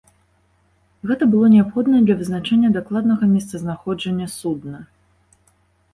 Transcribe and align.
Гэта 1.09 1.27
было 1.33 1.45
неабходна 1.57 1.95
для 2.07 2.15
вызначэння 2.23 2.69
дакладнага 2.79 3.25
месцазнаходжання 3.35 4.27
судна. 4.41 4.79